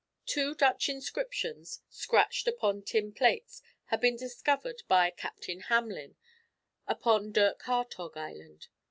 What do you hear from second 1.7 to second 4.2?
scratched upon tin plates, had been